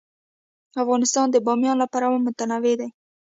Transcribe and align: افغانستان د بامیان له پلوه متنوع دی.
افغانستان 0.83 1.27
د 1.31 1.35
بامیان 1.45 1.77
له 1.79 1.87
پلوه 1.93 2.17
متنوع 2.25 2.73
دی. 2.79 2.89